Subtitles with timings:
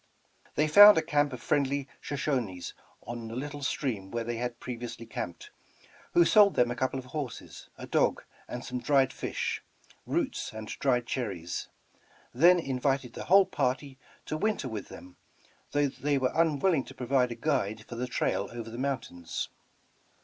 [0.55, 2.73] They found a camp of friendly Shoshonies
[3.05, 5.51] on the little stream where they had previously camped,
[6.15, 9.61] who sold them a couple of horses, a dog, and some dried fish,
[10.07, 11.67] roots and dried cherries;
[12.33, 15.17] then invited the whole party to winter with them,
[15.69, 19.49] though they were unwilling to provide a guide for the trail over the mountains.